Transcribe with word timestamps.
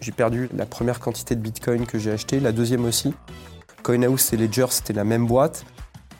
J'ai 0.00 0.12
perdu 0.12 0.48
la 0.56 0.66
première 0.66 0.98
quantité 0.98 1.34
de 1.34 1.40
Bitcoin 1.40 1.86
que 1.86 1.98
j'ai 1.98 2.10
acheté, 2.10 2.40
la 2.40 2.52
deuxième 2.52 2.84
aussi. 2.84 3.12
CoinHouse 3.82 4.32
et 4.32 4.36
Ledger, 4.36 4.66
c'était 4.70 4.92
la 4.92 5.04
même 5.04 5.26
boîte. 5.26 5.64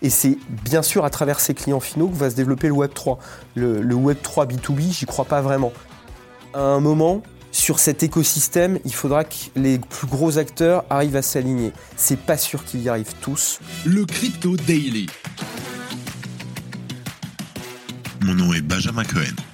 Et 0.02 0.10
c'est 0.10 0.38
bien 0.64 0.82
sûr 0.82 1.04
à 1.04 1.10
travers 1.10 1.40
ces 1.40 1.54
clients 1.54 1.80
finaux 1.80 2.08
que 2.08 2.16
va 2.16 2.30
se 2.30 2.36
développer 2.36 2.68
le 2.68 2.74
Web 2.74 2.92
3. 2.94 3.18
Le, 3.54 3.82
le 3.82 3.94
Web 3.94 4.18
3 4.22 4.46
B2B, 4.46 4.92
j'y 4.92 5.06
crois 5.06 5.24
pas 5.24 5.42
vraiment. 5.42 5.72
À 6.54 6.60
un 6.60 6.80
moment, 6.80 7.22
sur 7.52 7.78
cet 7.78 8.02
écosystème, 8.02 8.78
il 8.84 8.94
faudra 8.94 9.24
que 9.24 9.34
les 9.56 9.78
plus 9.78 10.06
gros 10.06 10.38
acteurs 10.38 10.84
arrivent 10.88 11.16
à 11.16 11.22
s'aligner. 11.22 11.72
C'est 11.96 12.18
pas 12.18 12.38
sûr 12.38 12.64
qu'ils 12.64 12.82
y 12.82 12.88
arrivent 12.88 13.14
tous. 13.20 13.60
Le 13.84 14.04
Crypto 14.04 14.56
Daily. 14.56 15.06
Mon 18.22 18.34
nom 18.34 18.52
est 18.52 18.62
Benjamin 18.62 19.04
Cohen. 19.04 19.49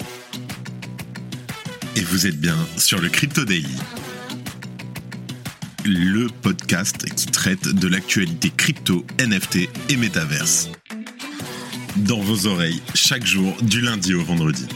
Et 1.96 2.02
vous 2.02 2.26
êtes 2.26 2.38
bien 2.38 2.56
sur 2.76 3.00
le 3.00 3.08
Crypto 3.08 3.46
Daily. 3.46 3.74
Le 5.86 6.26
podcast 6.42 7.10
qui 7.14 7.24
traite 7.26 7.68
de 7.68 7.88
l'actualité 7.88 8.50
crypto, 8.54 9.06
NFT 9.18 9.70
et 9.88 9.96
métaverse. 9.96 10.68
Dans 11.96 12.20
vos 12.20 12.48
oreilles, 12.48 12.82
chaque 12.94 13.24
jour, 13.24 13.56
du 13.62 13.80
lundi 13.80 14.12
au 14.12 14.22
vendredi. 14.22 14.66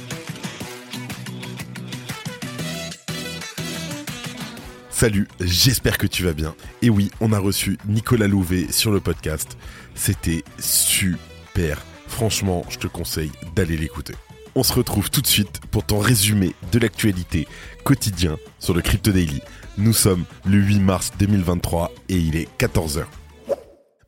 Salut, 4.89 5.29
j'espère 5.41 5.99
que 5.99 6.07
tu 6.07 6.25
vas 6.25 6.33
bien. 6.33 6.55
Et 6.81 6.89
oui, 6.89 7.11
on 7.21 7.35
a 7.35 7.39
reçu 7.39 7.77
Nicolas 7.87 8.29
Louvet 8.29 8.73
sur 8.73 8.93
le 8.93 9.01
podcast. 9.01 9.59
C'était 9.95 10.43
super. 10.59 11.85
Franchement, 12.07 12.65
je 12.71 12.79
te 12.79 12.87
conseille 12.87 13.33
d'aller 13.55 13.77
l'écouter. 13.77 14.15
On 14.57 14.65
se 14.65 14.73
retrouve 14.73 15.11
tout 15.11 15.21
de 15.21 15.27
suite 15.29 15.61
pour 15.71 15.85
ton 15.85 16.01
résumé 16.01 16.55
de 16.73 16.79
l'actualité 16.81 17.47
quotidien 17.85 18.37
sur 18.59 18.75
le 18.75 18.83
Crypto 18.83 19.13
Daily. 19.13 19.41
Nous 19.79 19.93
sommes 19.93 20.25
le 20.45 20.59
8 20.59 20.81
mars 20.81 21.13
2023 21.19 21.93
et 22.09 22.17
il 22.17 22.37
est 22.37 22.49
14h. 22.59 23.05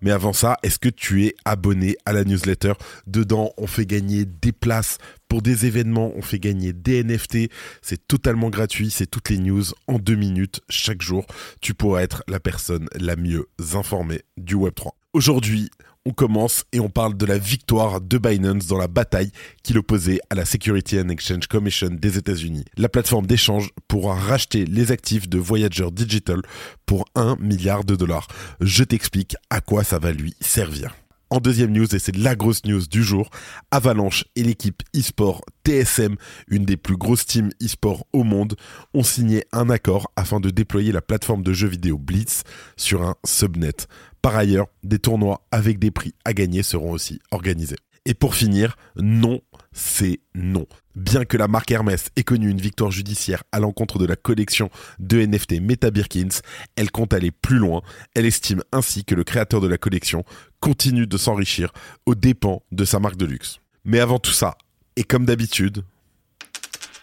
Mais 0.00 0.10
avant 0.10 0.32
ça, 0.32 0.56
est-ce 0.64 0.80
que 0.80 0.88
tu 0.88 1.26
es 1.26 1.34
abonné 1.44 1.96
à 2.04 2.12
la 2.12 2.24
newsletter? 2.24 2.72
Dedans, 3.06 3.52
on 3.56 3.68
fait 3.68 3.86
gagner 3.86 4.24
des 4.24 4.50
places 4.50 4.98
pour 5.28 5.42
des 5.42 5.66
événements, 5.66 6.12
on 6.16 6.22
fait 6.22 6.40
gagner 6.40 6.72
des 6.72 7.04
NFT. 7.04 7.48
C'est 7.80 8.08
totalement 8.08 8.50
gratuit, 8.50 8.90
c'est 8.90 9.06
toutes 9.06 9.30
les 9.30 9.38
news 9.38 9.62
en 9.86 10.00
deux 10.00 10.16
minutes 10.16 10.60
chaque 10.68 11.02
jour. 11.02 11.24
Tu 11.60 11.72
pourras 11.72 12.02
être 12.02 12.24
la 12.26 12.40
personne 12.40 12.88
la 12.98 13.14
mieux 13.14 13.46
informée 13.74 14.22
du 14.36 14.56
Web3. 14.56 14.90
Aujourd'hui, 15.12 15.70
on 16.04 16.12
commence 16.12 16.64
et 16.72 16.80
on 16.80 16.88
parle 16.88 17.16
de 17.16 17.26
la 17.26 17.38
victoire 17.38 18.00
de 18.00 18.18
Binance 18.18 18.66
dans 18.66 18.78
la 18.78 18.88
bataille 18.88 19.30
qu'il 19.62 19.78
opposait 19.78 20.20
à 20.30 20.34
la 20.34 20.44
Security 20.44 20.98
and 20.98 21.08
Exchange 21.08 21.46
Commission 21.46 21.90
des 21.90 22.18
États-Unis. 22.18 22.64
La 22.76 22.88
plateforme 22.88 23.26
d'échange 23.26 23.70
pourra 23.88 24.14
racheter 24.14 24.64
les 24.64 24.90
actifs 24.90 25.28
de 25.28 25.38
Voyager 25.38 25.90
Digital 25.92 26.42
pour 26.86 27.04
1 27.14 27.36
milliard 27.36 27.84
de 27.84 27.94
dollars. 27.94 28.26
Je 28.60 28.84
t'explique 28.84 29.36
à 29.50 29.60
quoi 29.60 29.84
ça 29.84 29.98
va 29.98 30.12
lui 30.12 30.34
servir. 30.40 30.94
En 31.32 31.40
deuxième 31.40 31.72
news, 31.72 31.86
et 31.94 31.98
c'est 31.98 32.14
la 32.14 32.36
grosse 32.36 32.66
news 32.66 32.86
du 32.86 33.02
jour, 33.02 33.30
Avalanche 33.70 34.26
et 34.36 34.42
l'équipe 34.42 34.82
eSport 34.92 35.40
TSM, 35.66 36.16
une 36.48 36.66
des 36.66 36.76
plus 36.76 36.98
grosses 36.98 37.24
teams 37.24 37.50
eSport 37.58 38.06
au 38.12 38.22
monde, 38.22 38.54
ont 38.92 39.02
signé 39.02 39.46
un 39.50 39.70
accord 39.70 40.12
afin 40.14 40.40
de 40.40 40.50
déployer 40.50 40.92
la 40.92 41.00
plateforme 41.00 41.42
de 41.42 41.54
jeux 41.54 41.68
vidéo 41.68 41.96
Blitz 41.96 42.42
sur 42.76 43.00
un 43.00 43.14
subnet. 43.24 43.86
Par 44.22 44.36
ailleurs, 44.36 44.68
des 44.84 45.00
tournois 45.00 45.44
avec 45.50 45.80
des 45.80 45.90
prix 45.90 46.14
à 46.24 46.32
gagner 46.32 46.62
seront 46.62 46.92
aussi 46.92 47.20
organisés. 47.32 47.76
Et 48.04 48.14
pour 48.14 48.34
finir, 48.34 48.76
non, 48.96 49.40
c'est 49.72 50.20
non. 50.34 50.66
Bien 50.94 51.24
que 51.24 51.36
la 51.36 51.48
marque 51.48 51.70
Hermès 51.70 52.10
ait 52.16 52.24
connu 52.24 52.48
une 52.48 52.60
victoire 52.60 52.90
judiciaire 52.90 53.44
à 53.52 53.60
l'encontre 53.60 53.98
de 53.98 54.06
la 54.06 54.16
collection 54.16 54.70
de 54.98 55.24
NFT 55.24 55.60
Meta 55.60 55.90
Birkins, 55.90 56.40
elle 56.76 56.90
compte 56.90 57.14
aller 57.14 57.30
plus 57.30 57.58
loin. 57.58 57.82
Elle 58.14 58.26
estime 58.26 58.62
ainsi 58.72 59.04
que 59.04 59.14
le 59.14 59.24
créateur 59.24 59.60
de 59.60 59.68
la 59.68 59.78
collection 59.78 60.24
continue 60.60 61.06
de 61.06 61.16
s'enrichir 61.16 61.72
aux 62.06 62.14
dépens 62.14 62.62
de 62.72 62.84
sa 62.84 62.98
marque 62.98 63.16
de 63.16 63.26
luxe. 63.26 63.60
Mais 63.84 64.00
avant 64.00 64.18
tout 64.18 64.32
ça, 64.32 64.56
et 64.96 65.04
comme 65.04 65.24
d'habitude, 65.24 65.84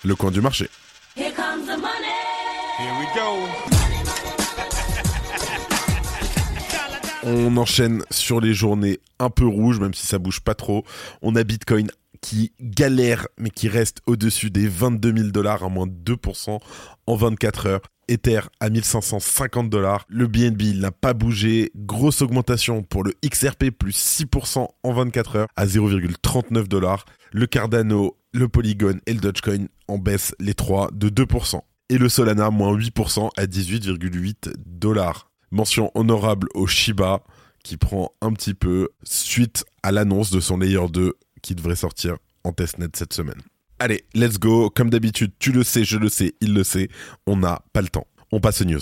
le 0.04 0.16
coin 0.16 0.32
du 0.32 0.42
marché. 0.42 0.70
Here 1.18 1.34
comes 1.34 1.66
the 1.66 1.78
money. 1.78 2.08
Here 2.78 2.94
we 3.00 3.08
go. 3.16 3.79
On 7.32 7.58
enchaîne 7.58 8.02
sur 8.10 8.42
les 8.42 8.56
journées 8.56 9.00
un 9.20 9.30
peu 9.30 9.46
rouges, 9.46 9.80
même 9.80 9.94
si 9.94 10.08
ça 10.08 10.18
bouge 10.18 10.40
pas 10.40 10.56
trop. 10.56 10.84
On 11.22 11.36
a 11.36 11.44
Bitcoin 11.44 11.92
qui 12.22 12.54
galère, 12.60 13.28
mais 13.38 13.52
qui 13.52 13.68
reste 13.68 14.00
au-dessus 14.08 14.50
des 14.50 14.68
22 14.68 15.16
000 15.16 15.30
dollars, 15.30 15.64
à 15.64 15.70
moins 15.70 15.86
de 15.86 16.16
2% 16.16 16.60
en 17.06 17.16
24 17.16 17.68
heures. 17.68 17.82
Ether 18.08 18.40
à 18.60 18.72
1550 18.72 19.70
dollars. 19.70 20.06
Le 20.10 20.26
BNB 20.26 20.80
n'a 20.80 20.90
pas 20.90 21.14
bougé. 21.14 21.72
Grosse 21.76 22.24
augmentation 22.24 22.82
pour 22.82 23.04
le 23.04 23.14
XRP, 23.24 23.70
plus 23.70 23.96
6% 23.96 24.68
en 24.82 24.92
24 24.92 25.36
heures 25.36 25.48
à 25.56 25.68
0,39 25.68 26.68
dollars. 26.68 27.06
Le 27.32 27.46
Cardano, 27.46 28.18
le 28.34 28.48
Polygon 28.48 29.00
et 29.06 29.14
le 29.14 29.20
Dogecoin 29.20 29.68
en 29.88 30.00
baisse 30.00 30.34
les 30.40 30.56
trois 30.56 30.90
de 30.92 31.10
2%. 31.10 31.62
Et 31.90 32.00
le 32.00 32.10
Solana, 32.10 32.50
moins 32.50 32.76
8% 32.76 33.30
à 33.38 33.46
18,8 33.46 34.56
dollars. 34.66 35.29
Mention 35.52 35.92
honorable 35.96 36.48
au 36.54 36.68
Shiba 36.68 37.24
qui 37.64 37.78
prend 37.78 38.14
un 38.22 38.32
petit 38.34 38.54
peu 38.54 38.90
suite 39.04 39.66
à 39.84 39.92
l'annonce 39.92 40.32
de 40.32 40.40
son 40.40 40.58
layer 40.58 40.88
2 40.90 41.14
qui 41.42 41.56
devrait 41.56 41.76
sortir 41.76 42.18
en 42.44 42.52
testnet 42.52 42.88
cette 42.94 43.14
semaine. 43.14 43.42
Allez, 43.80 44.04
let's 44.14 44.40
go. 44.40 44.70
Comme 44.70 44.90
d'habitude, 44.90 45.32
tu 45.40 45.52
le 45.52 45.64
sais, 45.64 45.84
je 45.84 45.98
le 45.98 46.10
sais, 46.10 46.36
il 46.42 46.54
le 46.54 46.64
sait. 46.64 46.90
On 47.26 47.38
n'a 47.38 47.62
pas 47.74 47.82
le 47.82 47.88
temps. 47.88 48.08
On 48.32 48.40
passe 48.40 48.62
aux 48.62 48.66
news. 48.66 48.82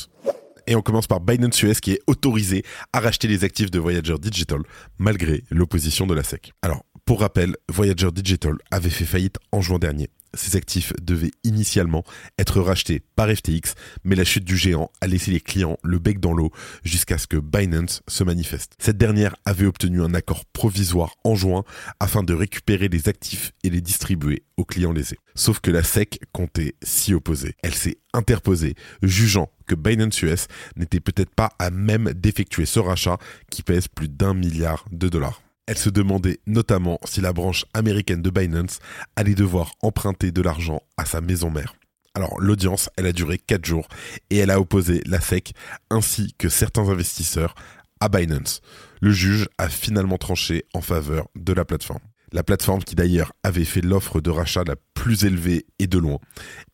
Et 0.66 0.76
on 0.76 0.82
commence 0.82 1.08
par 1.08 1.22
Binance 1.22 1.62
US 1.64 1.80
qui 1.80 1.94
est 1.94 2.02
autorisé 2.08 2.64
à 2.92 3.00
racheter 3.00 3.28
les 3.28 3.44
actifs 3.44 3.72
de 3.72 3.80
Voyager 3.80 4.18
Digital 4.20 4.60
malgré 4.98 5.44
l'opposition 5.50 6.06
de 6.08 6.14
la 6.14 6.24
SEC. 6.24 6.52
Alors, 6.62 6.84
pour 7.06 7.22
rappel, 7.22 7.56
Voyager 7.70 8.12
Digital 8.12 8.56
avait 8.70 8.90
fait 8.90 9.06
faillite 9.06 9.38
en 9.54 9.62
juin 9.62 9.80
dernier 9.80 10.10
ces 10.38 10.56
actifs 10.56 10.94
devaient 11.02 11.31
initialement 11.44 12.03
être 12.40 12.62
rachetés 12.62 13.02
par 13.16 13.30
FTX, 13.30 13.74
mais 14.03 14.16
la 14.16 14.24
chute 14.24 14.46
du 14.46 14.58
géant 14.58 14.92
a 15.02 15.08
laissé 15.08 15.31
les 15.31 15.42
clients 15.42 15.78
le 15.84 16.00
bec 16.00 16.20
dans 16.20 16.34
l'eau 16.34 16.52
jusqu'à 16.84 17.18
ce 17.18 17.28
que 17.28 17.38
Binance 17.38 18.02
se 18.08 18.24
manifeste. 18.24 18.74
Cette 18.80 18.98
dernière 18.98 19.36
avait 19.46 19.66
obtenu 19.66 20.02
un 20.02 20.14
accord 20.14 20.46
provisoire 20.46 21.16
en 21.24 21.36
juin 21.36 21.64
afin 22.00 22.24
de 22.24 22.34
récupérer 22.34 22.88
les 22.88 23.09
actifs 23.09 23.52
et 23.64 23.70
les 23.70 23.81
distribuer 23.81 24.44
aux 24.58 24.66
clients 24.66 24.94
lésés. 24.94 25.18
Sauf 25.36 25.59
que 25.59 25.72
la 25.72 25.84
SEC 25.84 26.20
comptait 26.31 26.75
s'y 26.81 27.14
opposer. 27.14 27.56
Elle 27.62 27.75
s'est 27.75 27.98
interposée, 28.14 28.75
jugeant 29.04 29.52
que 29.68 29.75
Binance 29.75 30.22
US 30.22 30.48
n'était 30.75 31.00
peut-être 31.00 31.34
pas 31.34 31.52
à 31.59 31.69
même 31.69 32.14
d'effectuer 32.14 32.66
ce 32.66 32.80
rachat 32.80 33.18
qui 33.52 33.64
pèse 33.64 33.88
plus 33.88 34.09
d'un 34.09 34.34
milliard 34.34 34.86
de 34.92 35.09
dollars. 35.09 35.42
Elle 35.68 35.78
se 35.78 35.90
demandait 35.90 36.40
notamment 36.48 36.98
si 37.04 37.20
la 37.20 37.34
branche 37.34 37.66
américaine 37.74 38.22
de 38.22 38.30
Binance 38.30 38.80
allait 39.18 39.36
devoir 39.36 39.74
emprunter 39.82 40.32
de 40.32 40.42
l'argent 40.42 40.82
à 40.96 41.06
sa 41.06 41.20
maison 41.20 41.52
mère. 41.52 41.76
Alors 42.16 42.40
l'audience, 42.40 42.90
elle 42.98 43.06
a 43.06 43.12
duré 43.12 43.38
4 43.38 43.66
jours 43.66 43.88
et 44.30 44.38
elle 44.38 44.50
a 44.50 44.62
opposé 44.62 45.02
la 45.06 45.20
SEC 45.20 45.54
ainsi 45.90 46.34
que 46.38 46.48
certains 46.48 46.88
investisseurs 46.88 47.54
à 48.00 48.08
Binance. 48.08 48.62
Le 49.02 49.12
juge 49.12 49.50
a 49.58 49.68
finalement 49.68 50.18
tranché 50.18 50.66
en 50.74 50.82
faveur 50.82 51.28
de 51.36 51.52
la 51.52 51.66
plateforme. 51.66 52.00
La 52.34 52.44
plateforme 52.44 52.84
qui 52.84 52.96
d'ailleurs 52.96 53.32
avait 53.44 53.64
fait 53.64 53.82
l'offre 53.82 54.20
de 54.20 54.30
rachat 54.30 54.64
la 54.66 54.76
plus 54.94 55.24
élevée 55.24 55.66
et 55.80 55.88
de 55.88 55.98
loin. 55.98 56.20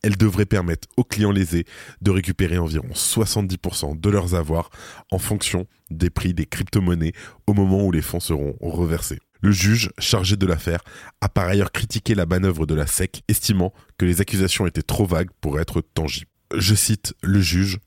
Elle 0.02 0.16
devrait 0.16 0.46
permettre 0.46 0.88
aux 0.96 1.04
clients 1.04 1.30
lésés 1.30 1.64
de 2.00 2.10
récupérer 2.10 2.58
environ 2.58 2.88
70% 2.88 4.00
de 4.00 4.10
leurs 4.10 4.34
avoirs 4.34 4.70
en 5.12 5.18
fonction 5.18 5.66
des 5.90 6.10
prix 6.10 6.34
des 6.34 6.46
crypto-monnaies 6.46 7.12
au 7.46 7.54
moment 7.54 7.84
où 7.84 7.92
les 7.92 8.02
fonds 8.02 8.18
seront 8.18 8.56
reversés. 8.60 9.20
Le 9.42 9.52
juge 9.52 9.90
chargé 9.98 10.36
de 10.36 10.46
l'affaire 10.46 10.82
a 11.20 11.28
par 11.28 11.46
ailleurs 11.46 11.70
critiqué 11.70 12.14
la 12.14 12.26
manœuvre 12.26 12.66
de 12.66 12.74
la 12.74 12.86
SEC, 12.86 13.22
estimant 13.28 13.72
que 13.98 14.06
les 14.06 14.20
accusations 14.20 14.66
étaient 14.66 14.82
trop 14.82 15.06
vagues 15.06 15.30
pour 15.40 15.60
être 15.60 15.82
tangibles. 15.82 16.30
Je 16.56 16.74
cite 16.74 17.14
le 17.22 17.40
juge 17.40 17.78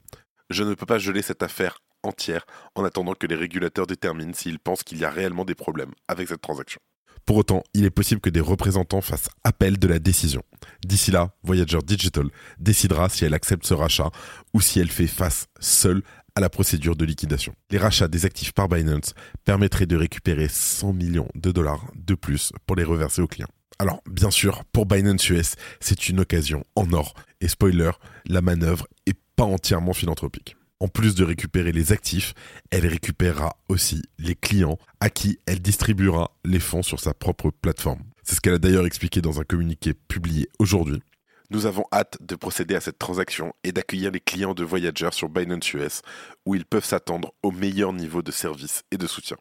Je 0.49 0.63
ne 0.63 0.73
peux 0.73 0.85
pas 0.85 0.99
geler 0.99 1.21
cette 1.21 1.43
affaire 1.43 1.81
entière 2.03 2.45
en 2.75 2.85
attendant 2.85 3.13
que 3.13 3.27
les 3.27 3.35
régulateurs 3.35 3.87
déterminent 3.87 4.33
s'ils 4.33 4.59
pensent 4.59 4.83
qu'il 4.83 4.99
y 4.99 5.05
a 5.05 5.09
réellement 5.09 5.45
des 5.45 5.55
problèmes 5.55 5.93
avec 6.07 6.29
cette 6.29 6.41
transaction. 6.41 6.79
Pour 7.27 7.35
autant, 7.35 7.61
il 7.73 7.83
est 7.83 7.89
possible 7.89 8.21
que 8.21 8.29
des 8.29 8.39
représentants 8.39 9.01
fassent 9.01 9.27
appel 9.43 9.77
de 9.77 9.87
la 9.87 9.99
décision. 9.99 10.43
D'ici 10.85 11.11
là, 11.11 11.35
Voyager 11.43 11.79
Digital 11.85 12.29
décidera 12.57 13.09
si 13.09 13.25
elle 13.25 13.33
accepte 13.33 13.65
ce 13.65 13.73
rachat 13.73 14.09
ou 14.53 14.61
si 14.61 14.79
elle 14.79 14.89
fait 14.89 15.07
face 15.07 15.47
seule 15.59 16.03
à 16.35 16.39
la 16.39 16.49
procédure 16.49 16.95
de 16.95 17.03
liquidation. 17.03 17.53
Les 17.69 17.79
rachats 17.79 18.07
des 18.07 18.25
actifs 18.25 18.53
par 18.53 18.69
Binance 18.69 19.13
permettraient 19.43 19.85
de 19.85 19.97
récupérer 19.97 20.47
100 20.47 20.93
millions 20.93 21.27
de 21.35 21.51
dollars 21.51 21.91
de 21.97 22.15
plus 22.15 22.53
pour 22.65 22.77
les 22.77 22.85
reverser 22.85 23.21
aux 23.21 23.27
clients. 23.27 23.51
Alors, 23.77 24.01
bien 24.09 24.31
sûr, 24.31 24.63
pour 24.71 24.85
Binance 24.85 25.29
US, 25.29 25.55
c'est 25.81 26.07
une 26.07 26.21
occasion 26.21 26.63
en 26.77 26.93
or. 26.93 27.13
Et 27.41 27.49
spoiler, 27.49 27.91
la 28.25 28.41
manœuvre 28.41 28.87
est 29.05 29.19
pas 29.35 29.43
entièrement 29.43 29.93
philanthropique. 29.93 30.55
En 30.79 30.87
plus 30.87 31.15
de 31.15 31.23
récupérer 31.23 31.71
les 31.71 31.91
actifs, 31.91 32.35
elle 32.69 32.85
récupérera 32.85 33.57
aussi 33.67 34.03
les 34.19 34.35
clients 34.35 34.77
à 34.99 35.09
qui 35.09 35.39
elle 35.47 35.59
distribuera 35.59 36.37
les 36.45 36.59
fonds 36.59 36.83
sur 36.83 36.99
sa 36.99 37.15
propre 37.15 37.49
plateforme. 37.49 38.03
C'est 38.21 38.35
ce 38.35 38.41
qu'elle 38.41 38.53
a 38.53 38.59
d'ailleurs 38.59 38.85
expliqué 38.85 39.19
dans 39.19 39.39
un 39.39 39.43
communiqué 39.43 39.93
publié 39.93 40.49
aujourd'hui. 40.59 41.01
Nous 41.49 41.65
avons 41.65 41.85
hâte 41.91 42.17
de 42.19 42.35
procéder 42.35 42.75
à 42.75 42.81
cette 42.81 42.99
transaction 42.99 43.53
et 43.63 43.71
d'accueillir 43.71 44.11
les 44.11 44.19
clients 44.19 44.53
de 44.53 44.63
Voyager 44.63 45.09
sur 45.13 45.29
Binance 45.29 45.73
US, 45.73 46.01
où 46.45 46.53
ils 46.53 46.65
peuvent 46.65 46.85
s'attendre 46.85 47.33
au 47.41 47.51
meilleur 47.51 47.93
niveau 47.93 48.21
de 48.21 48.31
service 48.31 48.83
et 48.91 48.97
de 48.97 49.07
soutien. 49.07 49.37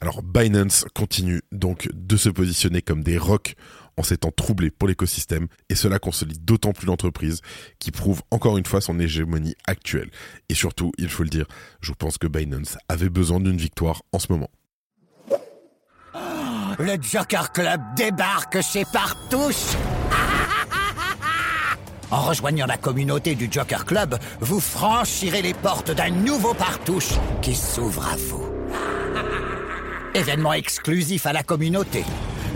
Alors 0.00 0.22
Binance 0.22 0.86
continue 0.94 1.42
donc 1.50 1.88
de 1.92 2.16
se 2.16 2.28
positionner 2.28 2.80
comme 2.80 3.02
des 3.02 3.18
rocks 3.18 3.56
en 3.98 4.02
ces 4.02 4.16
temps 4.16 4.30
troublés 4.30 4.70
pour 4.70 4.88
l'écosystème, 4.88 5.48
et 5.68 5.74
cela 5.74 5.98
consolide 5.98 6.44
d'autant 6.44 6.72
plus 6.72 6.86
l'entreprise 6.86 7.40
qui 7.78 7.90
prouve 7.90 8.22
encore 8.30 8.56
une 8.56 8.66
fois 8.66 8.80
son 8.80 8.98
hégémonie 8.98 9.54
actuelle. 9.66 10.10
Et 10.48 10.54
surtout, 10.54 10.92
il 10.98 11.08
faut 11.08 11.24
le 11.24 11.28
dire, 11.28 11.46
je 11.80 11.92
pense 11.92 12.18
que 12.18 12.26
Binance 12.26 12.78
avait 12.88 13.10
besoin 13.10 13.40
d'une 13.40 13.56
victoire 13.56 14.02
en 14.12 14.18
ce 14.18 14.32
moment. 14.32 14.50
Le 16.78 16.96
Joker 17.00 17.52
Club 17.52 17.80
débarque 17.96 18.60
chez 18.62 18.84
Partouche 18.92 19.76
En 22.10 22.22
rejoignant 22.22 22.66
la 22.66 22.76
communauté 22.76 23.34
du 23.34 23.48
Joker 23.50 23.84
Club, 23.84 24.16
vous 24.40 24.60
franchirez 24.60 25.42
les 25.42 25.54
portes 25.54 25.90
d'un 25.90 26.10
nouveau 26.10 26.54
Partouche 26.54 27.14
qui 27.42 27.54
s'ouvre 27.54 28.06
à 28.06 28.16
vous. 28.16 28.46
Événement 30.14 30.54
exclusif 30.54 31.26
à 31.26 31.32
la 31.32 31.42
communauté, 31.42 32.04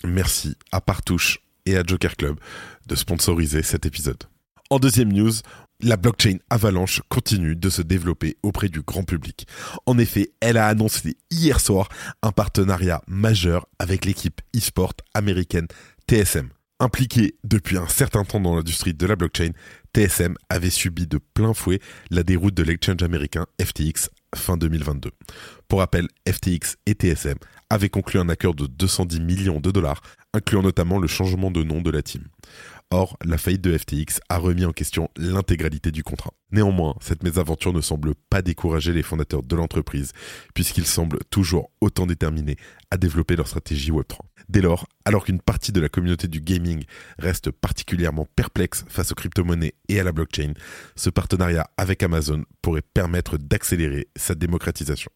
Merci 0.03 0.55
à 0.71 0.81
Partouche 0.81 1.39
et 1.65 1.77
à 1.77 1.83
Joker 1.85 2.15
Club 2.15 2.39
de 2.87 2.95
sponsoriser 2.95 3.61
cet 3.61 3.85
épisode. 3.85 4.23
En 4.69 4.79
deuxième 4.79 5.13
news, 5.13 5.31
la 5.79 5.95
blockchain 5.95 6.37
Avalanche 6.49 7.01
continue 7.07 7.55
de 7.55 7.69
se 7.69 7.81
développer 7.81 8.37
auprès 8.41 8.67
du 8.67 8.81
grand 8.81 9.03
public. 9.03 9.47
En 9.85 9.97
effet, 9.97 10.31
elle 10.39 10.57
a 10.57 10.67
annoncé 10.67 11.17
hier 11.29 11.59
soir 11.59 11.87
un 12.23 12.31
partenariat 12.31 13.01
majeur 13.07 13.67
avec 13.79 14.05
l'équipe 14.05 14.41
e-sport 14.55 14.93
américaine 15.13 15.67
TSM. 16.09 16.49
Impliquée 16.79 17.35
depuis 17.43 17.77
un 17.77 17.87
certain 17.87 18.23
temps 18.23 18.39
dans 18.39 18.55
l'industrie 18.55 18.93
de 18.93 19.05
la 19.05 19.15
blockchain, 19.15 19.51
TSM 19.97 20.35
avait 20.49 20.69
subi 20.69 21.07
de 21.07 21.17
plein 21.17 21.55
fouet 21.55 21.79
la 22.11 22.21
déroute 22.21 22.53
de 22.53 22.61
l'exchange 22.61 23.01
américain 23.01 23.47
FTX 23.59 24.11
fin 24.35 24.55
2022. 24.55 25.09
Pour 25.67 25.79
rappel, 25.79 26.07
FTX 26.29 26.75
et 26.85 26.93
TSM 26.93 27.37
avaient 27.71 27.89
conclu 27.89 28.19
un 28.19 28.29
accord 28.29 28.53
de 28.53 28.67
210 28.67 29.19
millions 29.19 29.59
de 29.59 29.71
dollars, 29.71 30.03
incluant 30.35 30.61
notamment 30.61 30.99
le 30.99 31.07
changement 31.07 31.49
de 31.49 31.63
nom 31.63 31.81
de 31.81 31.89
la 31.89 32.03
team. 32.03 32.25
Or, 32.91 33.17
la 33.25 33.39
faillite 33.39 33.63
de 33.63 33.75
FTX 33.75 34.19
a 34.29 34.37
remis 34.37 34.65
en 34.65 34.71
question 34.71 35.09
l'intégralité 35.17 35.89
du 35.89 36.03
contrat. 36.03 36.33
Néanmoins, 36.51 36.93
cette 37.01 37.23
mésaventure 37.23 37.73
ne 37.73 37.81
semble 37.81 38.13
pas 38.29 38.43
décourager 38.43 38.93
les 38.93 39.01
fondateurs 39.01 39.41
de 39.41 39.55
l'entreprise, 39.55 40.11
puisqu'ils 40.53 40.85
semblent 40.85 41.23
toujours 41.31 41.71
autant 41.81 42.05
déterminés 42.05 42.57
à 42.91 42.97
développer 42.97 43.35
leur 43.35 43.47
stratégie 43.47 43.91
Web3. 43.91 44.19
Dès 44.49 44.61
lors, 44.61 44.87
alors 45.03 45.25
qu'une 45.25 45.41
partie 45.41 45.73
de 45.73 45.81
la 45.81 45.89
communauté 45.89 46.27
du 46.27 46.39
gaming 46.39 46.83
reste 47.19 47.51
particulièrement 47.51 48.27
perplexe 48.35 48.85
face 48.87 49.11
aux 49.11 49.15
crypto-monnaies 49.15 49.73
et 49.89 49.99
à 49.99 50.03
la 50.03 50.13
blockchain, 50.13 50.53
ce 50.95 51.09
partenariat 51.09 51.69
avec 51.75 52.01
Amazon 52.01 52.45
pourrait 52.61 52.81
permettre 52.81 53.37
d'accélérer 53.37 54.07
sa 54.15 54.35
démocratisation. 54.35 55.11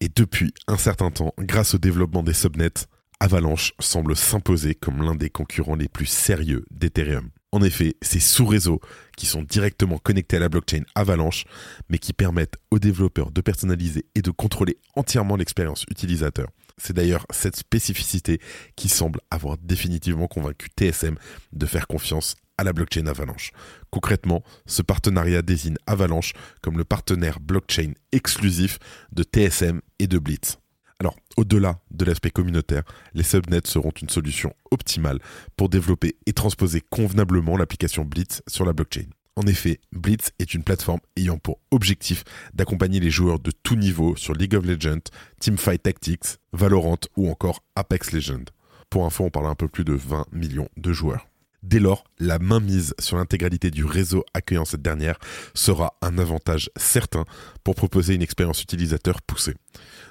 Et 0.00 0.10
depuis 0.14 0.52
un 0.68 0.76
certain 0.76 1.10
temps, 1.10 1.32
grâce 1.38 1.74
au 1.74 1.78
développement 1.78 2.22
des 2.22 2.34
subnets, 2.34 2.86
Avalanche 3.20 3.72
semble 3.78 4.16
s'imposer 4.16 4.74
comme 4.74 5.02
l'un 5.02 5.14
des 5.14 5.30
concurrents 5.30 5.76
les 5.76 5.88
plus 5.88 6.06
sérieux 6.06 6.66
d'Ethereum. 6.70 7.30
En 7.52 7.62
effet, 7.62 7.94
ces 8.02 8.20
sous-réseaux 8.20 8.80
qui 9.16 9.26
sont 9.26 9.42
directement 9.42 9.96
connectés 9.96 10.36
à 10.36 10.40
la 10.40 10.48
blockchain 10.48 10.82
Avalanche, 10.94 11.44
mais 11.88 11.98
qui 11.98 12.12
permettent 12.12 12.56
aux 12.70 12.80
développeurs 12.80 13.30
de 13.30 13.40
personnaliser 13.40 14.04
et 14.14 14.22
de 14.22 14.30
contrôler 14.30 14.76
entièrement 14.96 15.36
l'expérience 15.36 15.84
utilisateur. 15.88 16.48
C'est 16.76 16.92
d'ailleurs 16.92 17.26
cette 17.30 17.56
spécificité 17.56 18.40
qui 18.76 18.88
semble 18.88 19.20
avoir 19.30 19.58
définitivement 19.58 20.26
convaincu 20.26 20.68
TSM 20.68 21.16
de 21.52 21.66
faire 21.66 21.86
confiance 21.86 22.36
à 22.58 22.64
la 22.64 22.72
blockchain 22.72 23.06
Avalanche. 23.06 23.50
Concrètement, 23.90 24.42
ce 24.66 24.82
partenariat 24.82 25.42
désigne 25.42 25.76
Avalanche 25.86 26.32
comme 26.62 26.78
le 26.78 26.84
partenaire 26.84 27.40
blockchain 27.40 27.92
exclusif 28.12 28.78
de 29.12 29.22
TSM 29.22 29.80
et 29.98 30.06
de 30.06 30.18
Blitz. 30.18 30.58
Alors, 31.00 31.16
au-delà 31.36 31.80
de 31.90 32.04
l'aspect 32.04 32.30
communautaire, 32.30 32.84
les 33.14 33.24
subnets 33.24 33.60
seront 33.64 33.90
une 33.90 34.08
solution 34.08 34.54
optimale 34.70 35.18
pour 35.56 35.68
développer 35.68 36.16
et 36.26 36.32
transposer 36.32 36.80
convenablement 36.80 37.56
l'application 37.56 38.04
Blitz 38.04 38.42
sur 38.48 38.64
la 38.64 38.72
blockchain. 38.72 39.06
En 39.36 39.46
effet, 39.48 39.80
Blitz 39.90 40.30
est 40.38 40.54
une 40.54 40.62
plateforme 40.62 41.00
ayant 41.16 41.38
pour 41.38 41.58
objectif 41.72 42.22
d'accompagner 42.54 43.00
les 43.00 43.10
joueurs 43.10 43.40
de 43.40 43.50
tout 43.50 43.74
niveau 43.74 44.14
sur 44.14 44.32
League 44.32 44.54
of 44.54 44.64
Legends, 44.64 45.10
Teamfight 45.40 45.82
Tactics, 45.82 46.38
Valorant 46.52 47.00
ou 47.16 47.28
encore 47.28 47.64
Apex 47.74 48.12
Legends. 48.12 48.44
Pour 48.90 49.04
info, 49.04 49.24
on 49.24 49.30
parle 49.30 49.46
un 49.46 49.56
peu 49.56 49.66
plus 49.66 49.82
de 49.82 49.94
20 49.94 50.26
millions 50.30 50.68
de 50.76 50.92
joueurs. 50.92 51.26
Dès 51.64 51.80
lors, 51.80 52.04
la 52.20 52.38
mainmise 52.38 52.94
sur 53.00 53.16
l'intégralité 53.16 53.70
du 53.70 53.84
réseau 53.84 54.24
accueillant 54.34 54.66
cette 54.66 54.82
dernière 54.82 55.18
sera 55.54 55.96
un 56.00 56.18
avantage 56.18 56.70
certain 56.76 57.24
pour 57.64 57.74
proposer 57.74 58.14
une 58.14 58.22
expérience 58.22 58.62
utilisateur 58.62 59.20
poussée. 59.22 59.54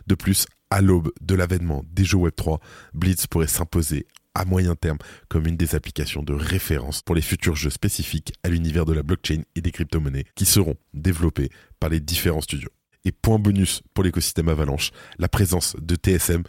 De 0.07 0.15
plus, 0.15 0.47
à 0.69 0.81
l'aube 0.81 1.11
de 1.21 1.35
l'avènement 1.35 1.83
des 1.93 2.03
jeux 2.03 2.17
Web3, 2.17 2.59
Blitz 2.93 3.27
pourrait 3.27 3.47
s'imposer 3.47 4.07
à 4.35 4.45
moyen 4.45 4.75
terme 4.75 4.97
comme 5.29 5.47
une 5.47 5.57
des 5.57 5.75
applications 5.75 6.23
de 6.23 6.33
référence 6.33 7.01
pour 7.01 7.15
les 7.15 7.21
futurs 7.21 7.55
jeux 7.55 7.69
spécifiques 7.69 8.33
à 8.43 8.49
l'univers 8.49 8.85
de 8.85 8.93
la 8.93 9.03
blockchain 9.03 9.43
et 9.55 9.61
des 9.61 9.71
crypto-monnaies 9.71 10.25
qui 10.35 10.45
seront 10.45 10.75
développés 10.93 11.49
par 11.79 11.89
les 11.89 11.99
différents 11.99 12.41
studios. 12.41 12.71
Et 13.05 13.11
point 13.11 13.39
bonus 13.39 13.81
pour 13.93 14.03
l'écosystème 14.03 14.49
Avalanche, 14.49 14.91
la 15.19 15.27
présence 15.27 15.75
de 15.81 15.95
TSM, 15.95 16.43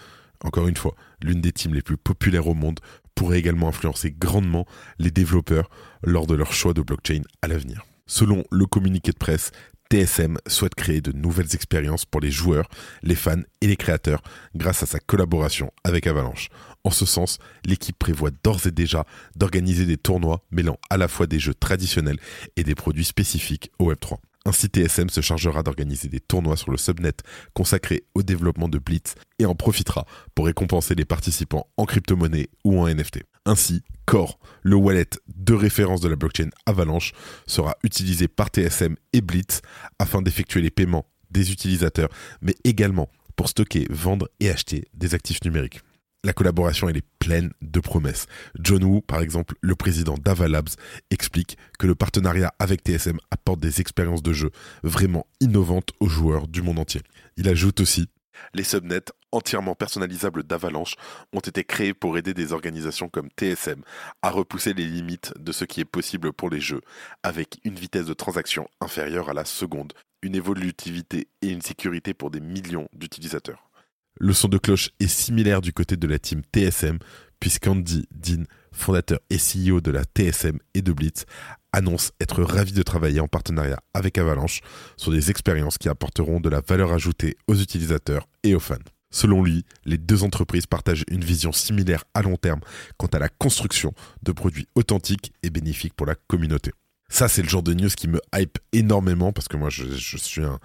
encore 0.45 0.69
une 0.69 0.77
fois, 0.77 0.95
l'une 1.23 1.41
des 1.41 1.53
teams 1.53 1.75
les 1.75 1.83
plus 1.83 1.97
populaires 1.97 2.47
au 2.47 2.55
monde, 2.55 2.81
pourrait 3.15 3.39
également 3.39 3.69
influencer 3.69 4.13
grandement 4.13 4.67
les 4.99 5.11
développeurs 5.11 5.69
lors 6.03 6.27
de 6.27 6.35
leur 6.35 6.53
choix 6.53 6.75
de 6.75 6.83
blockchain 6.83 7.23
à 7.43 7.49
l'avenir. 7.49 7.85
Selon 8.07 8.45
le 8.51 8.67
communiqué 8.67 9.13
de 9.13 9.19
presse, 9.19 9.51
TSM 9.91 10.39
souhaite 10.47 10.75
créer 10.75 11.01
de 11.01 11.13
nouvelles 11.13 11.55
expériences 11.55 12.05
pour 12.05 12.21
les 12.21 12.31
joueurs, 12.31 12.69
les 13.03 13.15
fans 13.15 13.43
et 13.61 13.67
les 13.67 13.77
créateurs 13.77 14.23
grâce 14.55 14.83
à 14.83 14.87
sa 14.87 14.99
collaboration 14.99 15.71
avec 15.85 16.07
Avalanche. 16.07 16.49
En 16.85 16.91
ce 16.91 17.07
sens, 17.07 17.39
l'équipe 17.65 17.99
prévoit 17.99 18.31
d'ores 18.43 18.67
et 18.67 18.71
déjà 18.71 19.07
d'organiser 19.37 19.87
des 19.87 19.97
tournois 19.97 20.43
mêlant 20.51 20.79
à 20.91 20.97
la 20.97 21.09
fois 21.09 21.27
des 21.27 21.39
jeux 21.39 21.55
traditionnels 21.55 22.19
et 22.57 22.65
des 22.65 22.75
produits 22.75 23.05
spécifiques 23.05 23.71
au 23.79 23.93
Web3. 23.93 24.17
Ainsi, 24.47 24.69
TSM 24.69 25.09
se 25.09 25.23
chargera 25.23 25.63
d'organiser 25.63 26.09
des 26.09 26.21
tournois 26.21 26.59
sur 26.59 26.71
le 26.71 26.77
subnet 26.77 27.15
consacrés 27.55 28.05
au 28.15 28.23
développement 28.23 28.69
de 28.69 28.79
Blitz 28.79 29.15
et 29.39 29.47
en 29.47 29.55
profitera 29.55 30.07
pour 30.35 30.47
récompenser 30.47 30.95
les 30.95 31.07
participants 31.07 31.67
en 31.79 31.87
crypto-monnaie 31.87 32.49
ou 32.63 32.79
en 32.79 32.87
NFT. 32.87 33.23
Ainsi, 33.47 33.83
Core, 34.07 34.39
le 34.63 34.77
wallet 34.77 35.11
de 35.35 35.55
référence 35.55 36.01
de 36.01 36.09
la 36.09 36.17
blockchain 36.17 36.51
Avalanche, 36.67 37.13
sera 37.47 37.77
utilisé 37.83 38.29
par 38.29 38.49
TSM 38.49 38.97
et 39.13 39.21
Blitz 39.21 39.63
afin 39.99 40.23
d'effectuer 40.23 40.61
les 40.61 40.71
paiements 40.71 41.07
des 41.31 41.53
utilisateurs, 41.53 42.11
mais 42.43 42.55
également 42.65 43.09
pour 43.37 43.49
stocker, 43.49 43.87
vendre 43.91 44.29
et 44.41 44.51
acheter 44.51 44.85
des 44.95 45.15
actifs 45.15 45.43
numériques 45.45 45.81
la 46.25 46.33
collaboration 46.33 46.89
est 46.89 47.05
pleine 47.19 47.53
de 47.63 47.81
promesses. 47.81 48.27
John 48.59 48.83
Woo, 48.83 49.01
par 49.03 49.21
exemple, 49.21 49.55
le 49.61 49.77
président 49.77 50.15
d'Avalabs, 50.15 50.71
explique 51.11 51.57
que 51.79 51.87
le 51.87 51.95
partenariat 51.95 52.53
avec 52.59 52.81
TSM 52.81 53.19
apporte 53.31 53.61
des 53.61 53.81
expériences 53.81 54.23
de 54.23 54.33
jeu 54.33 54.51
vraiment 54.83 55.27
innovantes 55.41 55.91
aux 56.01 56.09
joueurs 56.09 56.49
du 56.49 56.63
monde 56.63 56.79
entier. 56.79 57.03
Il 57.37 57.49
ajoute 57.49 57.81
aussi 57.81 58.09
les 58.55 58.65
subnets 58.65 59.05
entièrement 59.35 59.75
personnalisables 59.75 60.45
d'Avalanche 60.45 60.95
ont 61.33 61.41
été 61.41 61.65
créés 61.65 61.95
pour 61.95 62.17
aider 62.17 62.35
des 62.35 62.53
organisations 62.53 63.09
comme 63.09 63.29
TSM 63.29 63.83
à 64.23 64.31
repousser 64.31 64.75
les 64.75 64.87
limites 64.87 65.33
de 65.39 65.53
ce 65.53 65.65
qui 65.65 65.81
est 65.81 65.85
possible 65.85 66.33
pour 66.33 66.51
les 66.51 66.61
jeux, 66.61 66.81
avec 67.23 67.59
une 67.65 67.75
vitesse 67.75 68.07
de 68.07 68.15
transaction 68.15 68.69
inférieure 68.81 69.29
à 69.29 69.35
la 69.35 69.45
seconde, 69.45 69.93
une 70.23 70.37
évolutivité 70.37 71.29
et 71.43 71.49
une 71.49 71.63
sécurité 71.63 72.15
pour 72.15 72.31
des 72.31 72.41
millions 72.41 72.89
d'utilisateurs. 72.93 73.69
Le 74.17 74.33
son 74.33 74.49
de 74.49 74.59
cloche 74.59 74.91
est 75.01 75.09
similaire 75.09 75.61
du 75.61 75.73
côté 75.73 75.97
de 75.97 76.07
la 76.07 76.21
team 76.21 76.43
TSM, 76.55 76.99
puisqu'Andy 77.41 78.07
Dean, 78.13 78.45
fondateur 78.71 79.19
et 79.29 79.39
CEO 79.39 79.81
de 79.81 79.91
la 79.91 80.05
TSM 80.05 80.59
et 80.75 80.83
de 80.83 80.93
Blitz, 80.93 81.27
annonce 81.73 82.13
être 82.21 82.43
ravi 82.45 82.73
de 82.73 82.83
travailler 82.83 83.19
en 83.19 83.27
partenariat 83.27 83.81
avec 83.93 84.17
Avalanche 84.17 84.61
sur 84.97 85.11
des 85.11 85.31
expériences 85.31 85.79
qui 85.79 85.89
apporteront 85.89 86.41
de 86.41 86.49
la 86.49 86.61
valeur 86.61 86.93
ajoutée 86.93 87.37
aux 87.49 87.57
utilisateurs 87.57 88.29
et 88.45 88.55
aux 88.55 88.61
fans. 88.61 88.77
Selon 89.15 89.45
lui, 89.45 89.65
les 89.85 89.97
deux 89.97 90.25
entreprises 90.25 90.67
partagent 90.67 91.05
une 91.09 91.25
vision 91.25 91.53
similaire 91.53 92.03
à 92.15 92.23
long 92.23 92.37
terme 92.37 92.59
quant 92.97 93.07
à 93.07 93.21
la 93.21 93.29
construction 93.29 93.95
de 94.25 94.33
produits 94.33 94.67
authentiques 94.75 95.33
et 95.45 95.51
bénéfiques 95.51 95.95
pour 95.95 96.05
la 96.05 96.17
communauté. 96.17 96.73
Ça, 97.09 97.29
c'est 97.29 97.43
le 97.43 97.49
genre 97.49 97.63
de 97.63 97.75
news 97.75 97.91
qui 97.91 98.09
me 98.09 98.21
hype 98.35 98.59
énormément 98.73 99.33
parce 99.33 99.47
que 99.47 99.57
moi, 99.57 99.71
je, 99.71 100.17
suis 100.17 100.43
un, 100.43 100.59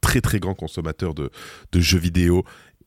très 0.00 0.20
très 0.20 0.38
grand 0.38 0.54
consommateur 0.54 1.14
de, 1.14 1.30
jeux 1.74 1.98
vidéo 1.98 2.44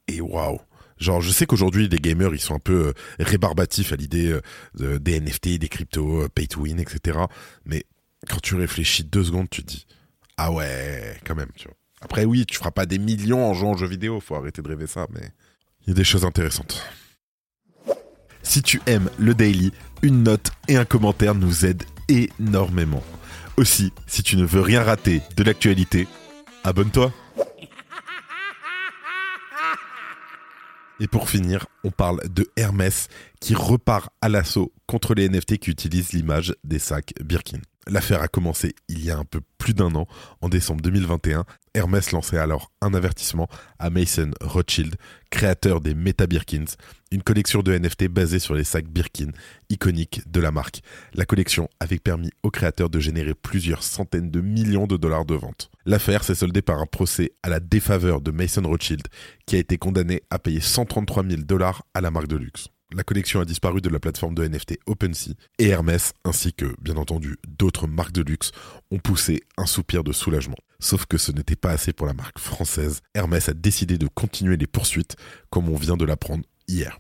et 0.08 0.22
waouh! 0.22 0.62
Genre, 1.00 1.20
je 1.20 1.32
sais 1.32 1.46
qu'aujourd'hui, 1.46 1.90
les 1.90 2.00
gamers, 2.00 2.34
ils 2.34 2.40
sont 2.40 2.56
un 2.56 2.60
peu 2.60 2.88
euh, 2.88 2.94
rébarbatifs 3.20 3.92
à 3.92 3.98
l'idée 3.98 4.40
euh, 4.80 5.00
des 5.00 5.20
NFT, 5.20 5.58
des 5.58 5.68
cryptos, 5.68 6.24
euh, 6.24 6.30
pay 6.30 6.48
to 6.48 6.62
win, 6.62 6.80
etc. 6.80 7.20
Mais 7.66 7.84
quand 8.30 8.40
tu 8.42 8.56
réfléchis 8.56 9.04
deux 9.04 9.26
secondes, 9.26 9.50
tu 9.50 9.64
te 9.64 9.68
dis, 9.68 9.86
ah 10.38 10.52
ouais, 10.52 11.20
quand 11.26 11.36
même, 11.36 11.52
tu 11.56 11.68
vois. 11.68 11.76
Après, 12.02 12.26
oui, 12.26 12.46
tu 12.46 12.58
feras 12.58 12.72
pas 12.72 12.86
des 12.86 12.98
millions 13.00 13.46
en 13.46 13.54
jouant 13.54 13.74
aux 13.74 13.78
jeux 13.78 13.88
vidéo, 13.88 14.20
faut 14.20 14.36
arrêter 14.36 14.62
de 14.62 14.68
rêver 14.68 14.88
ça, 14.88 15.08
mais 15.12 15.32
il 15.82 15.90
y 15.90 15.92
a 15.92 15.96
des 15.96 16.04
choses 16.04 16.26
intéressantes. 16.26 16.84
Si 18.42 18.62
tu 18.62 18.82
aimes 18.86 19.10
le 19.18 19.34
daily, 19.34 19.72
une 20.02 20.24
note 20.24 20.52
et 20.68 20.78
un 20.78 20.86
commentaire 20.86 21.36
nous 21.36 21.66
aident 21.66 21.84
énormément. 22.08 23.04
Aussi, 23.58 23.92
si 24.08 24.24
tu 24.24 24.38
ne 24.38 24.46
veux 24.46 24.62
rien 24.62 24.82
rater 24.84 25.22
de 25.36 25.44
l'actualité, 25.44 26.08
abonne-toi. 26.64 27.12
Et 31.02 31.08
pour 31.08 31.30
finir, 31.30 31.66
on 31.84 31.92
parle 31.92 32.22
de 32.30 32.50
Hermès 32.56 33.08
qui 33.40 33.56
repart 33.56 34.10
à 34.22 34.30
l'assaut 34.30 34.74
contre 34.86 35.14
les 35.14 35.30
NFT 35.30 35.58
qui 35.58 35.72
utilisent 35.72 36.14
l'image 36.14 36.56
des 36.64 36.80
sacs 36.80 37.14
Birkin. 37.24 37.60
L'affaire 37.88 38.22
a 38.22 38.28
commencé 38.28 38.76
il 38.88 39.04
y 39.04 39.10
a 39.10 39.18
un 39.18 39.26
peu 39.26 39.42
plus 39.58 39.74
d'un 39.74 39.96
an, 39.96 40.08
en 40.42 40.50
décembre 40.50 40.82
2021. 40.82 41.46
Hermès 41.74 42.12
lançait 42.12 42.38
alors 42.38 42.72
un 42.82 42.94
avertissement 42.94 43.48
à 43.80 43.90
Mason 43.90 44.32
Rothschild, 44.42 44.96
créateur 45.30 45.82
des 45.82 45.94
Meta 45.94 46.28
Birkins, 46.28 46.66
une 47.12 47.24
collection 47.24 47.62
de 47.62 47.78
NFT 47.78 48.08
basée 48.08 48.40
sur 48.40 48.54
les 48.54 48.64
sacs 48.64 48.88
Birkin, 48.88 49.32
iconiques 49.70 50.22
de 50.30 50.40
la 50.40 50.52
marque. 50.52 50.82
La 51.14 51.26
collection 51.26 51.68
avait 51.80 52.00
permis 52.00 52.32
au 52.44 52.52
créateur 52.52 52.90
de 52.90 53.00
générer 53.00 53.34
plusieurs 53.34 53.84
centaines 53.84 54.30
de 54.30 54.42
millions 54.42 54.88
de 54.88 54.98
dollars 54.98 55.26
de 55.26 55.36
vente. 55.36 55.72
L'affaire 55.86 56.24
s'est 56.24 56.36
soldée 56.36 56.62
par 56.62 56.80
un 56.80 56.86
procès 56.86 57.32
à 57.44 57.50
la 57.50 57.60
défaveur 57.60 58.22
de 58.22 58.32
Mason 58.32 58.68
Rothschild, 58.68 59.08
qui 59.46 59.56
a 59.56 59.60
été 59.60 59.78
condamné 59.78 60.22
à 60.30 60.38
payer 60.38 60.62
133 60.62 61.24
000 61.28 61.42
dollars 61.44 61.84
à 61.94 62.02
la 62.02 62.12
marque 62.12 62.28
de 62.28 62.38
luxe 62.38 62.70
la 62.92 63.04
collection 63.04 63.40
a 63.40 63.46
disparu 63.46 63.82
de 63.82 63.90
la 63.90 64.00
plateforme 64.00 64.34
de 64.34 64.48
NFT 64.48 64.80
OpenSea 64.88 65.34
et 65.60 65.68
Hermès, 65.68 66.14
ainsi 66.24 66.54
que, 66.54 66.76
bien 66.82 66.98
entendu, 66.98 67.38
d'autres 67.48 67.88
marques 67.88 68.14
de 68.14 68.24
luxe, 68.24 68.52
ont 68.92 68.98
poussé 68.98 69.44
un 69.58 69.66
soupir 69.66 70.04
de 70.04 70.12
soulagement. 70.12 70.58
Sauf 70.80 71.06
que 71.06 71.18
ce 71.18 71.32
n'était 71.32 71.56
pas 71.56 71.72
assez 71.72 71.94
pour 71.94 72.08
la 72.08 72.14
marque 72.14 72.40
française. 72.40 73.02
Hermès 73.14 73.50
a 73.50 73.54
décidé 73.54 73.98
de 73.98 74.08
continuer 74.08 74.58
les 74.58 74.68
poursuites, 74.68 75.18
comme 75.50 75.70
on 75.70 75.76
vient 75.76 75.98
de 75.98 76.06
l'apprendre 76.06 76.44
hier. 76.68 77.00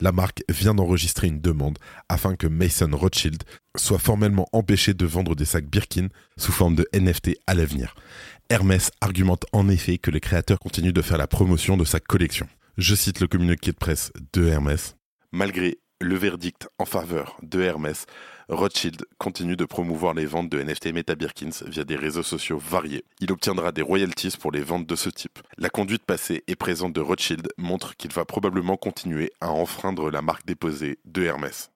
La 0.00 0.12
marque 0.12 0.42
vient 0.48 0.74
d'enregistrer 0.74 1.26
une 1.26 1.40
demande 1.40 1.78
afin 2.08 2.34
que 2.34 2.46
Mason 2.46 2.90
Rothschild 2.92 3.42
soit 3.76 3.98
formellement 3.98 4.48
empêché 4.52 4.94
de 4.94 5.04
vendre 5.04 5.36
des 5.36 5.44
sacs 5.44 5.66
Birkin 5.66 6.08
sous 6.38 6.52
forme 6.52 6.74
de 6.74 6.88
NFT 6.94 7.36
à 7.46 7.54
l'avenir. 7.54 7.94
Hermès 8.48 8.90
argumente 9.00 9.44
en 9.52 9.68
effet 9.68 9.98
que 9.98 10.10
les 10.10 10.20
créateurs 10.20 10.58
continuent 10.58 10.92
de 10.92 11.02
faire 11.02 11.18
la 11.18 11.26
promotion 11.26 11.76
de 11.76 11.84
sa 11.84 12.00
collection. 12.00 12.48
Je 12.78 12.94
cite 12.94 13.20
le 13.20 13.26
communiqué 13.26 13.72
de 13.72 13.76
presse 13.76 14.10
de 14.32 14.46
Hermès. 14.46 14.96
Malgré 15.32 15.78
le 16.00 16.16
verdict 16.16 16.68
en 16.78 16.84
faveur 16.84 17.36
de 17.42 17.60
Hermès, 17.60 18.06
Rothschild 18.48 19.04
continue 19.18 19.54
de 19.54 19.64
promouvoir 19.64 20.12
les 20.12 20.26
ventes 20.26 20.48
de 20.48 20.60
NFT 20.60 20.92
Meta 20.92 21.14
Birkins 21.14 21.64
via 21.66 21.84
des 21.84 21.94
réseaux 21.94 22.24
sociaux 22.24 22.58
variés. 22.58 23.04
Il 23.20 23.30
obtiendra 23.30 23.70
des 23.70 23.82
royalties 23.82 24.36
pour 24.40 24.50
les 24.50 24.62
ventes 24.62 24.88
de 24.88 24.96
ce 24.96 25.08
type. 25.08 25.38
La 25.56 25.70
conduite 25.70 26.04
passée 26.04 26.42
et 26.48 26.56
présente 26.56 26.94
de 26.94 27.00
Rothschild 27.00 27.48
montre 27.58 27.96
qu'il 27.96 28.12
va 28.12 28.24
probablement 28.24 28.76
continuer 28.76 29.30
à 29.40 29.50
enfreindre 29.50 30.10
la 30.10 30.20
marque 30.20 30.46
déposée 30.46 30.98
de 31.04 31.22
Hermès. 31.22 31.70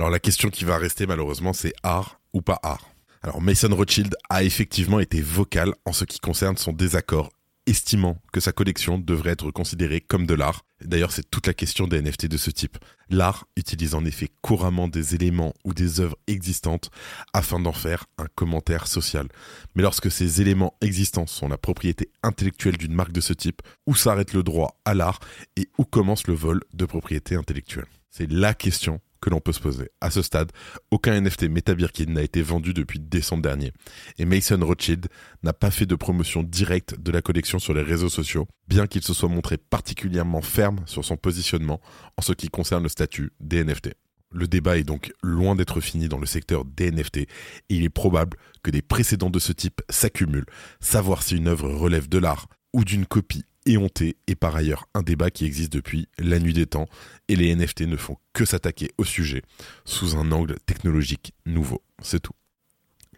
Alors 0.00 0.10
la 0.10 0.18
question 0.18 0.50
qui 0.50 0.64
va 0.64 0.76
rester 0.76 1.06
malheureusement 1.06 1.52
c'est 1.52 1.74
art 1.84 2.18
ou 2.32 2.42
pas 2.42 2.58
art? 2.64 2.90
Alors 3.22 3.40
Mason 3.40 3.72
Rothschild 3.72 4.16
a 4.28 4.42
effectivement 4.42 4.98
été 4.98 5.20
vocal 5.20 5.72
en 5.84 5.92
ce 5.92 6.04
qui 6.04 6.18
concerne 6.18 6.56
son 6.56 6.72
désaccord 6.72 7.30
estimant 7.68 8.16
que 8.32 8.40
sa 8.40 8.52
collection 8.52 8.98
devrait 8.98 9.32
être 9.32 9.50
considérée 9.50 10.00
comme 10.00 10.26
de 10.26 10.34
l'art. 10.34 10.64
D'ailleurs, 10.84 11.12
c'est 11.12 11.30
toute 11.30 11.46
la 11.46 11.54
question 11.54 11.86
des 11.86 12.00
NFT 12.00 12.26
de 12.26 12.36
ce 12.36 12.50
type. 12.50 12.78
L'art 13.10 13.46
utilise 13.56 13.94
en 13.94 14.04
effet 14.04 14.30
couramment 14.40 14.88
des 14.88 15.14
éléments 15.14 15.54
ou 15.64 15.74
des 15.74 16.00
œuvres 16.00 16.16
existantes 16.26 16.90
afin 17.32 17.60
d'en 17.60 17.72
faire 17.72 18.06
un 18.16 18.26
commentaire 18.34 18.86
social. 18.86 19.28
Mais 19.74 19.82
lorsque 19.82 20.10
ces 20.10 20.40
éléments 20.40 20.74
existants 20.80 21.26
sont 21.26 21.48
la 21.48 21.58
propriété 21.58 22.10
intellectuelle 22.22 22.78
d'une 22.78 22.94
marque 22.94 23.12
de 23.12 23.20
ce 23.20 23.32
type, 23.32 23.60
où 23.86 23.94
s'arrête 23.94 24.32
le 24.32 24.42
droit 24.42 24.80
à 24.84 24.94
l'art 24.94 25.20
et 25.56 25.68
où 25.78 25.84
commence 25.84 26.26
le 26.26 26.34
vol 26.34 26.60
de 26.72 26.86
propriété 26.86 27.34
intellectuelle? 27.34 27.86
C'est 28.10 28.30
la 28.30 28.54
question 28.54 29.00
que 29.20 29.30
l'on 29.30 29.40
peut 29.40 29.52
se 29.52 29.60
poser. 29.60 29.90
À 30.00 30.10
ce 30.10 30.22
stade, 30.22 30.52
aucun 30.90 31.20
NFT 31.20 31.44
Meta 31.44 31.74
Birkin 31.74 32.06
n'a 32.06 32.22
été 32.22 32.42
vendu 32.42 32.74
depuis 32.74 32.98
décembre 33.00 33.42
dernier. 33.42 33.72
Et 34.18 34.24
Mason 34.24 34.58
Rothschild 34.60 35.06
n'a 35.42 35.52
pas 35.52 35.70
fait 35.70 35.86
de 35.86 35.94
promotion 35.94 36.42
directe 36.42 37.00
de 37.00 37.10
la 37.10 37.22
collection 37.22 37.58
sur 37.58 37.74
les 37.74 37.82
réseaux 37.82 38.08
sociaux, 38.08 38.46
bien 38.68 38.86
qu'il 38.86 39.02
se 39.02 39.14
soit 39.14 39.28
montré 39.28 39.56
particulièrement 39.56 40.42
ferme 40.42 40.80
sur 40.86 41.04
son 41.04 41.16
positionnement 41.16 41.80
en 42.16 42.22
ce 42.22 42.32
qui 42.32 42.48
concerne 42.48 42.82
le 42.82 42.88
statut 42.88 43.32
des 43.40 43.64
NFT. 43.64 43.94
Le 44.30 44.46
débat 44.46 44.76
est 44.76 44.84
donc 44.84 45.12
loin 45.22 45.56
d'être 45.56 45.80
fini 45.80 46.08
dans 46.08 46.18
le 46.18 46.26
secteur 46.26 46.64
des 46.66 46.90
NFT 46.90 47.16
et 47.16 47.28
il 47.70 47.82
est 47.82 47.88
probable 47.88 48.36
que 48.62 48.70
des 48.70 48.82
précédents 48.82 49.30
de 49.30 49.38
ce 49.38 49.52
type 49.52 49.80
s'accumulent. 49.88 50.46
Savoir 50.80 51.22
si 51.22 51.36
une 51.36 51.48
œuvre 51.48 51.70
relève 51.70 52.08
de 52.08 52.18
l'art 52.18 52.46
ou 52.74 52.84
d'une 52.84 53.06
copie 53.06 53.44
éhonté 53.68 54.16
est 54.26 54.34
par 54.34 54.56
ailleurs 54.56 54.88
un 54.94 55.02
débat 55.02 55.30
qui 55.30 55.44
existe 55.44 55.72
depuis 55.72 56.08
la 56.18 56.38
nuit 56.38 56.54
des 56.54 56.66
temps 56.66 56.88
et 57.28 57.36
les 57.36 57.54
NFT 57.54 57.82
ne 57.82 57.96
font 57.96 58.16
que 58.32 58.44
s'attaquer 58.44 58.90
au 58.98 59.04
sujet 59.04 59.42
sous 59.84 60.16
un 60.16 60.32
angle 60.32 60.56
technologique 60.66 61.32
nouveau. 61.46 61.82
C'est 62.02 62.20
tout. 62.20 62.32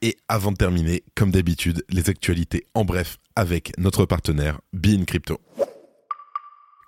Et 0.03 0.17
avant 0.29 0.53
de 0.53 0.57
terminer, 0.57 1.05
comme 1.15 1.31
d'habitude, 1.31 1.85
les 1.91 2.09
actualités 2.09 2.67
en 2.75 2.85
bref 2.85 3.19
avec 3.37 3.73
notre 3.79 4.07
partenaire 4.07 4.61
Bean 4.73 5.05
Crypto. 5.05 5.41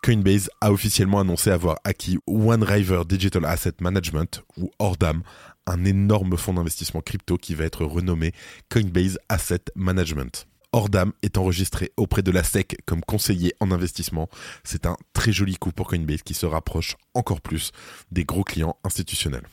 Coinbase 0.02 0.50
a 0.61 0.73
officiellement 0.73 1.21
annoncé 1.21 1.50
avoir 1.50 1.76
acquis 1.85 2.19
OneRiver 2.26 3.02
Digital 3.07 3.45
Asset 3.45 3.75
Management 3.81 4.42
ou 4.57 4.71
ORDAM, 4.81 5.23
un 5.66 5.85
énorme 5.85 6.37
fonds 6.37 6.54
d'investissement 6.54 7.00
crypto 7.00 7.37
qui 7.37 7.54
va 7.54 7.64
être 7.64 7.85
renommé 7.85 8.33
Coinbase 8.69 9.19
Asset 9.28 9.62
Management. 9.76 10.49
Ordam 10.72 11.12
est 11.22 11.38
enregistré 11.38 11.92
auprès 11.96 12.22
de 12.22 12.30
la 12.30 12.42
SEC 12.42 12.78
comme 12.86 13.02
conseiller 13.02 13.54
en 13.60 13.70
investissement. 13.70 14.28
C'est 14.64 14.86
un 14.86 14.96
très 15.12 15.32
joli 15.32 15.56
coup 15.56 15.72
pour 15.72 15.88
Coinbase 15.88 16.22
qui 16.22 16.34
se 16.34 16.46
rapproche 16.46 16.96
encore 17.14 17.40
plus 17.40 17.72
des 18.10 18.24
gros 18.24 18.44
clients 18.44 18.76
institutionnels. 18.84 19.46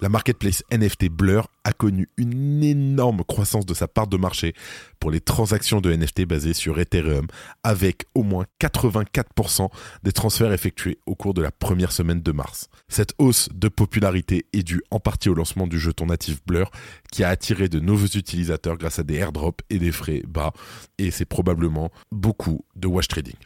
La 0.00 0.08
marketplace 0.08 0.62
NFT 0.72 1.08
Blur 1.08 1.48
a 1.64 1.72
connu 1.72 2.08
une 2.16 2.62
énorme 2.62 3.24
croissance 3.24 3.66
de 3.66 3.74
sa 3.74 3.88
part 3.88 4.06
de 4.06 4.16
marché 4.16 4.54
pour 5.00 5.10
les 5.10 5.20
transactions 5.20 5.80
de 5.80 5.94
NFT 5.94 6.26
basées 6.26 6.52
sur 6.52 6.78
Ethereum, 6.78 7.26
avec 7.62 8.04
au 8.14 8.22
moins 8.22 8.44
84% 8.60 9.70
des 10.02 10.12
transferts 10.12 10.52
effectués 10.52 10.98
au 11.06 11.14
cours 11.14 11.34
de 11.34 11.42
la 11.42 11.50
première 11.50 11.92
semaine 11.92 12.20
de 12.20 12.32
mars. 12.32 12.68
Cette 12.88 13.14
hausse 13.18 13.48
de 13.54 13.68
popularité 13.68 14.46
est 14.52 14.62
due 14.62 14.82
en 14.90 15.00
partie 15.00 15.28
au 15.28 15.34
lancement 15.34 15.66
du 15.66 15.78
jeton 15.78 16.06
natif 16.06 16.44
Blur, 16.46 16.70
qui 17.10 17.24
a 17.24 17.28
attiré 17.28 17.68
de 17.68 17.80
nouveaux 17.80 18.06
utilisateurs 18.06 18.76
grâce 18.76 18.98
à 18.98 19.02
des 19.02 19.14
airdrops 19.14 19.64
et 19.70 19.78
des 19.78 19.92
frais 19.92 20.22
bas, 20.26 20.52
et 20.98 21.10
c'est 21.10 21.24
probablement 21.24 21.90
beaucoup 22.10 22.64
de 22.76 22.88
wash 22.88 23.08
trading. 23.08 23.36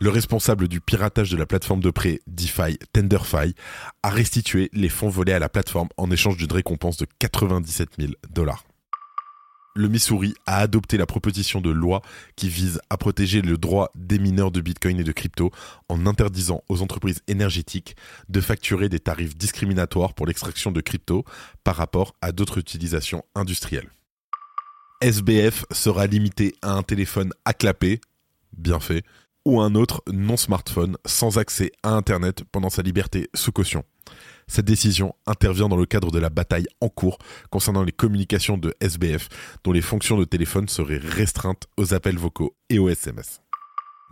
Le 0.00 0.10
responsable 0.10 0.68
du 0.68 0.80
piratage 0.80 1.30
de 1.30 1.36
la 1.36 1.44
plateforme 1.44 1.80
de 1.80 1.90
prêt 1.90 2.20
DeFi, 2.28 2.78
TenderFi, 2.92 3.54
a 4.04 4.10
restitué 4.10 4.70
les 4.72 4.88
fonds 4.88 5.08
volés 5.08 5.32
à 5.32 5.40
la 5.40 5.48
plateforme 5.48 5.88
en 5.96 6.08
échange 6.12 6.36
d'une 6.36 6.52
récompense 6.52 6.98
de 6.98 7.06
97 7.18 7.88
000 7.98 8.12
dollars. 8.30 8.64
Le 9.74 9.88
Missouri 9.88 10.34
a 10.46 10.58
adopté 10.58 10.98
la 10.98 11.06
proposition 11.06 11.60
de 11.60 11.70
loi 11.70 12.02
qui 12.36 12.48
vise 12.48 12.80
à 12.90 12.96
protéger 12.96 13.42
le 13.42 13.58
droit 13.58 13.90
des 13.96 14.20
mineurs 14.20 14.52
de 14.52 14.60
Bitcoin 14.60 15.00
et 15.00 15.04
de 15.04 15.12
crypto 15.12 15.50
en 15.88 16.06
interdisant 16.06 16.62
aux 16.68 16.80
entreprises 16.80 17.22
énergétiques 17.26 17.96
de 18.28 18.40
facturer 18.40 18.88
des 18.88 19.00
tarifs 19.00 19.36
discriminatoires 19.36 20.14
pour 20.14 20.26
l'extraction 20.26 20.70
de 20.70 20.80
crypto 20.80 21.24
par 21.64 21.74
rapport 21.74 22.14
à 22.20 22.30
d'autres 22.30 22.58
utilisations 22.58 23.24
industrielles. 23.34 23.90
SBF 25.00 25.64
sera 25.72 26.06
limité 26.06 26.54
à 26.62 26.72
un 26.72 26.84
téléphone 26.84 27.32
à 27.44 27.52
clapper, 27.52 28.00
bien 28.56 28.80
fait, 28.80 29.04
ou 29.44 29.60
un 29.60 29.74
autre 29.74 30.02
non-smartphone 30.12 30.96
sans 31.06 31.38
accès 31.38 31.72
à 31.82 31.90
Internet 31.90 32.44
pendant 32.52 32.70
sa 32.70 32.82
liberté 32.82 33.28
sous 33.34 33.52
caution. 33.52 33.84
Cette 34.46 34.64
décision 34.64 35.14
intervient 35.26 35.68
dans 35.68 35.76
le 35.76 35.86
cadre 35.86 36.10
de 36.10 36.18
la 36.18 36.30
bataille 36.30 36.66
en 36.80 36.88
cours 36.88 37.18
concernant 37.50 37.82
les 37.82 37.92
communications 37.92 38.56
de 38.56 38.74
SBF, 38.80 39.28
dont 39.64 39.72
les 39.72 39.82
fonctions 39.82 40.18
de 40.18 40.24
téléphone 40.24 40.68
seraient 40.68 40.98
restreintes 40.98 41.66
aux 41.76 41.92
appels 41.92 42.18
vocaux 42.18 42.56
et 42.70 42.78
aux 42.78 42.88
SMS. 42.88 43.42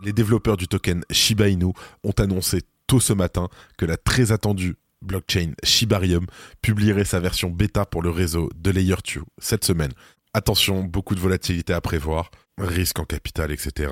Les 0.03 0.13
développeurs 0.13 0.57
du 0.57 0.67
token 0.67 1.03
Shiba 1.11 1.49
Inu 1.49 1.73
ont 2.03 2.11
annoncé 2.19 2.61
tôt 2.85 2.99
ce 2.99 3.13
matin 3.13 3.49
que 3.77 3.85
la 3.85 3.97
très 3.97 4.31
attendue 4.31 4.75
blockchain 5.01 5.53
Shibarium 5.63 6.25
publierait 6.61 7.05
sa 7.05 7.19
version 7.19 7.49
bêta 7.49 7.85
pour 7.85 8.01
le 8.01 8.09
réseau 8.09 8.49
de 8.55 8.71
Layer 8.71 8.95
2 9.15 9.21
cette 9.39 9.65
semaine, 9.65 9.91
Attention, 10.37 10.83
beaucoup 10.83 11.15
de 11.15 11.19
volatilité 11.19 11.73
à 11.73 11.81
prévoir, 11.81 12.29
risque 12.59 12.99
en 12.99 13.05
capital, 13.05 13.51
etc. 13.51 13.91